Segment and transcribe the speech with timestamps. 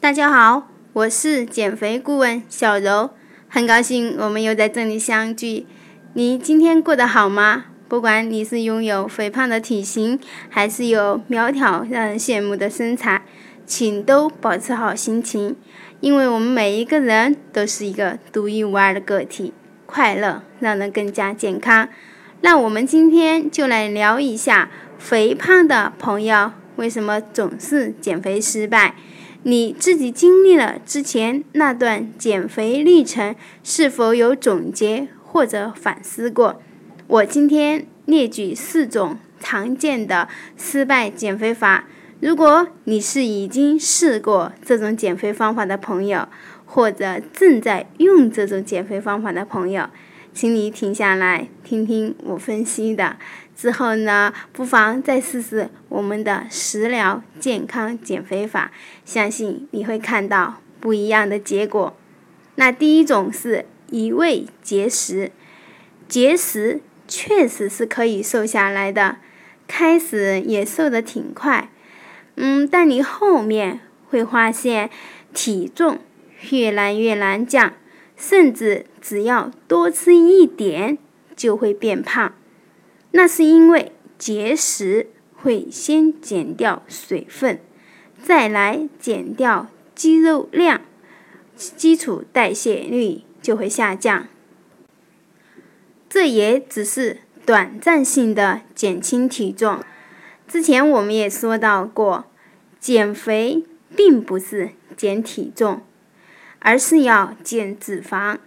[0.00, 3.10] 大家好，我是减肥顾问小柔，
[3.48, 5.66] 很高兴我们又在这里相聚。
[6.14, 7.66] 你今天过得好吗？
[7.86, 10.18] 不管你是拥有肥胖的体型，
[10.48, 13.20] 还是有苗条让人羡慕的身材，
[13.66, 15.54] 请都保持好心情，
[16.00, 19.52] 因为我们每一个人都是一个独一无二的个体，
[19.84, 21.86] 快乐让人更加健康。
[22.40, 28.94] 那我们今天就来聊一下肥胖的朋友为什么总是减肥失败。
[29.42, 36.60] 你自己经历了之前那段减肥历程，是否有总结或者反思过？
[37.06, 41.86] 我今天列举四种常见的失败减肥法。
[42.20, 46.28] 如果你是已经试过这种减肥方法的朋友，
[46.66, 49.88] 或者正在用这种减肥方法的朋友，
[50.32, 53.16] 请你停下来听听我分析的。
[53.56, 58.70] 之后呢，不妨再试试我们的食疗健康减肥法，
[59.04, 61.94] 相信你会看到不一样的结果。
[62.54, 65.30] 那第一种是一味节食，
[66.08, 69.16] 节食确实是可以瘦下来的，
[69.68, 71.68] 开始也瘦得挺快，
[72.36, 74.88] 嗯，但你后面会发现
[75.34, 75.98] 体重
[76.50, 77.74] 越来越难降，
[78.20, 80.98] 甚至只要多吃一点
[81.34, 82.34] 就会变胖。
[83.12, 87.58] 那是因为节食会先减掉水分，
[88.22, 90.82] 再来减掉肌肉量，
[91.56, 94.28] 基础代谢率就会下降。
[96.10, 99.80] 这也只是短暂性的减轻体重。
[100.46, 102.26] 之前我们也说到过，
[102.78, 103.64] 减肥
[103.96, 105.80] 并不是减体重，
[106.60, 108.38] 而是要减脂肪，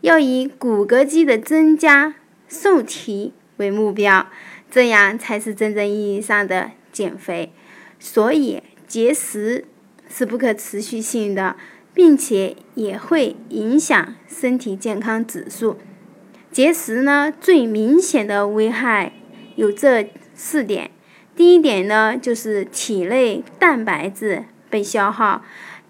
[0.00, 2.14] 要以骨骼肌的增加、
[2.48, 3.34] 瘦体。
[3.58, 4.26] 为目标，
[4.70, 7.54] 这样才是真正意义上的减肥。
[7.98, 9.64] 所以节食
[10.10, 11.56] 是不可持续性的，
[11.94, 15.78] 并且也会影响身体健康指数。
[16.52, 19.14] 节食呢，最明显的危害
[19.54, 20.90] 有这四点。
[21.34, 25.40] 第一点呢，就是体内蛋白质被消耗；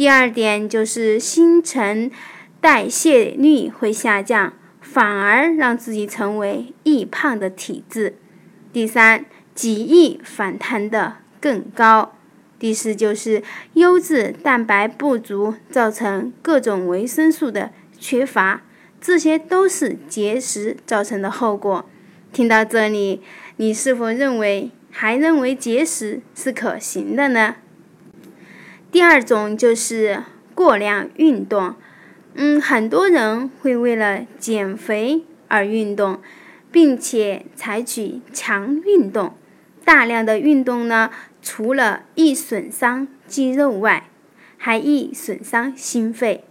[0.00, 2.10] 第二点就是新陈
[2.58, 4.54] 代谢率会下降。
[4.80, 8.16] 反而让自己成为易胖的体质。
[8.72, 12.14] 第三，极易反弹的更高。
[12.58, 13.42] 第四，就是
[13.74, 18.62] 优质蛋白不足，造成各种维生素的缺乏，
[19.02, 21.84] 这些都是节食造成的后果。
[22.32, 23.20] 听到这里，
[23.58, 27.56] 你是否认为还认为节食是可行的呢？
[28.92, 30.24] 第二种就是
[30.54, 31.74] 过量运动。
[32.34, 36.20] 嗯，很多人会为了减肥而运动，
[36.70, 39.34] 并且采取强运动。
[39.84, 41.10] 大量的运动呢，
[41.42, 44.08] 除了易损伤肌肉外，
[44.56, 46.44] 还易损伤心肺。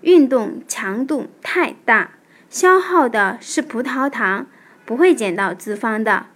[0.00, 2.12] 运动强度太大，
[2.50, 4.46] 消耗的是葡萄糖，
[4.84, 6.26] 不会减到脂肪的。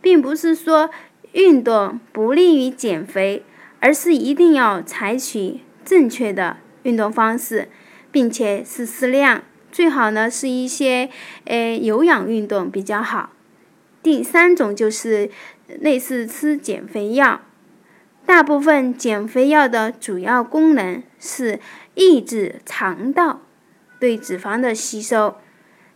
[0.00, 0.90] 并不是说
[1.32, 3.44] 运动不利于减肥，
[3.80, 7.68] 而是一定要采取正确的运动方式。
[8.10, 11.10] 并且是适量，最好呢是一些
[11.44, 13.34] 呃有氧运动比较好。
[14.02, 15.30] 第三种就是
[15.78, 17.42] 类似吃减肥药，
[18.24, 21.60] 大部分减肥药的主要功能是
[21.94, 23.42] 抑制肠道
[24.00, 25.36] 对脂肪的吸收。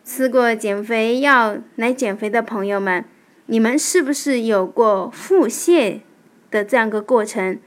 [0.04, 3.06] 吃过减肥药来减肥的朋友们，
[3.46, 6.00] 你们是不是有过腹泻
[6.50, 7.58] 的这样个过程？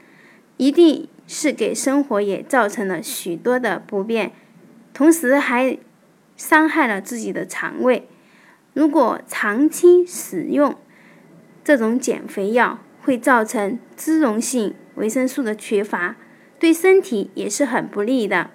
[0.56, 1.08] 一定。
[1.28, 4.30] 是给生活也造成了许多的不便，
[4.94, 5.76] 同时还
[6.36, 8.06] 伤害了自己的肠胃。
[8.74, 10.76] 如果长期使用
[11.64, 16.14] 这种减肥药，会造成脂溶性维生素的缺乏，
[16.60, 18.50] 对身体也是很不利的。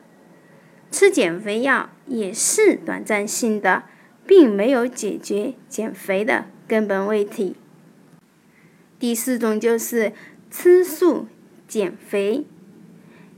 [0.90, 3.84] 吃减肥药也是短暂性的，
[4.25, 7.57] 并没有解决减肥的根本问题。
[8.97, 10.13] 第四种就是
[10.50, 11.28] 吃素
[11.71, 12.45] 减肥。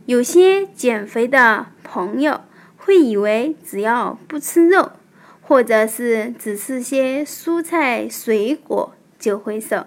[0.07, 2.41] 有些减肥的朋友
[2.77, 4.93] 会以为只要不吃肉，
[5.39, 9.85] 或者是只吃些蔬菜水果就会瘦。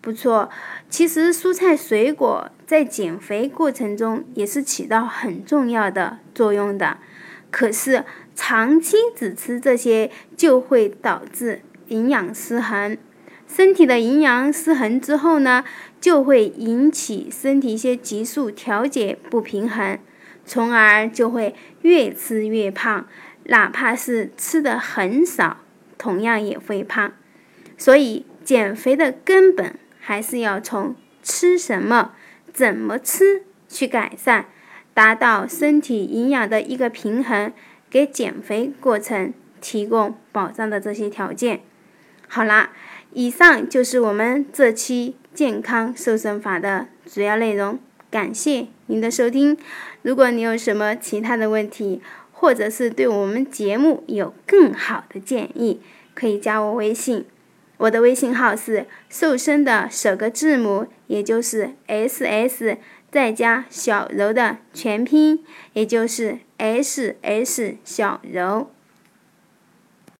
[0.00, 0.50] 不错，
[0.90, 6.98] 其实蔬菜水果在减肥过程中也是起到很重要的作用的。
[7.52, 12.98] 可是长期只吃这些，就会导致营养失衡。
[13.46, 15.64] 身体的营养失衡之后呢，
[16.00, 19.98] 就会引起身体一些激素调节不平衡，
[20.44, 23.06] 从而就会越吃越胖。
[23.44, 25.58] 哪怕是吃的很少，
[25.96, 27.12] 同样也会胖。
[27.78, 32.12] 所以减肥的根本还是要从吃什么、
[32.52, 34.46] 怎么吃去改善。
[34.92, 37.52] 达到身体营养的一个平衡，
[37.90, 41.60] 给减肥过程提供保障的这些条件。
[42.26, 42.72] 好啦，
[43.12, 47.78] 以上就是我们这期健康瘦身法的主要内容。
[48.10, 49.56] 感谢您的收听。
[50.02, 52.00] 如果你有什么其他的问题，
[52.32, 55.80] 或者是对我们节目有更好的建议，
[56.14, 57.24] 可以加我微信。
[57.78, 62.78] 我的微信号是瘦身的首个字母，也就是 S S，
[63.10, 68.70] 再加小柔的全拼，也就是 S S 小柔。